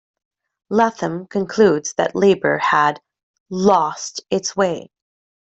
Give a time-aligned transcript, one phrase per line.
[0.71, 2.99] Latham concludes that Labor had
[3.51, 4.89] "lost its way".